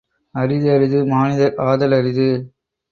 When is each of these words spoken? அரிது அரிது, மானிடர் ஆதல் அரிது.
அரிது 0.35 0.69
அரிது, 0.71 0.99
மானிடர் 1.05 1.55
ஆதல் 1.67 1.91
அரிது. 1.91 2.29